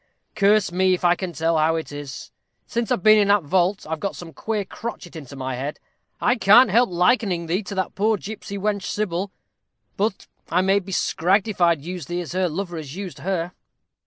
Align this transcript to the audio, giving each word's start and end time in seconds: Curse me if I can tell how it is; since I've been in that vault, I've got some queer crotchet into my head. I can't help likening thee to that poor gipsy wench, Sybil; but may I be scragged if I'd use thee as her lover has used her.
Curse 0.33 0.71
me 0.71 0.95
if 0.95 1.05
I 1.05 1.13
can 1.13 1.31
tell 1.31 1.59
how 1.59 1.75
it 1.75 1.91
is; 1.91 2.31
since 2.65 2.89
I've 2.91 3.03
been 3.03 3.19
in 3.19 3.27
that 3.27 3.43
vault, 3.43 3.85
I've 3.87 3.99
got 3.99 4.15
some 4.15 4.33
queer 4.33 4.65
crotchet 4.65 5.15
into 5.15 5.35
my 5.35 5.53
head. 5.53 5.79
I 6.19 6.37
can't 6.37 6.71
help 6.71 6.89
likening 6.89 7.45
thee 7.45 7.61
to 7.61 7.75
that 7.75 7.93
poor 7.93 8.17
gipsy 8.17 8.57
wench, 8.57 8.81
Sybil; 8.85 9.29
but 9.97 10.25
may 10.51 10.77
I 10.77 10.79
be 10.79 10.91
scragged 10.91 11.47
if 11.47 11.61
I'd 11.61 11.83
use 11.85 12.07
thee 12.07 12.21
as 12.21 12.31
her 12.31 12.49
lover 12.49 12.77
has 12.77 12.95
used 12.95 13.19
her. 13.19 13.51